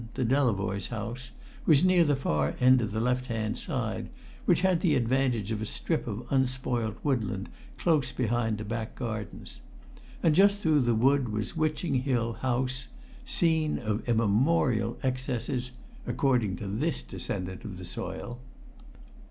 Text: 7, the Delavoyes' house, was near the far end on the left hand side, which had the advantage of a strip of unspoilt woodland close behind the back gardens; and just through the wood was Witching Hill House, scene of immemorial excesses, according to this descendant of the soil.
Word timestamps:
7, 0.15 0.25
the 0.25 0.25
Delavoyes' 0.35 0.87
house, 0.87 1.29
was 1.67 1.83
near 1.83 2.03
the 2.03 2.15
far 2.15 2.55
end 2.59 2.81
on 2.81 2.87
the 2.89 2.99
left 2.99 3.27
hand 3.27 3.55
side, 3.55 4.09
which 4.45 4.61
had 4.61 4.81
the 4.81 4.95
advantage 4.95 5.51
of 5.51 5.61
a 5.61 5.65
strip 5.67 6.07
of 6.07 6.25
unspoilt 6.31 6.97
woodland 7.03 7.49
close 7.77 8.11
behind 8.11 8.57
the 8.57 8.63
back 8.65 8.95
gardens; 8.95 9.59
and 10.23 10.33
just 10.33 10.59
through 10.61 10.81
the 10.81 10.95
wood 10.95 11.29
was 11.29 11.55
Witching 11.55 12.01
Hill 12.01 12.33
House, 12.33 12.87
scene 13.25 13.77
of 13.77 14.09
immemorial 14.09 14.97
excesses, 15.03 15.69
according 16.07 16.55
to 16.55 16.65
this 16.67 17.03
descendant 17.03 17.63
of 17.63 17.77
the 17.77 17.85
soil. 17.85 18.39